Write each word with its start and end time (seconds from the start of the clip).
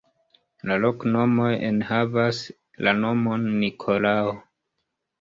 La 0.69 0.77
loknomoj 0.85 1.51
enhavas 1.69 2.41
la 2.89 2.97
nomon 3.05 3.49
Nikolao. 3.63 4.39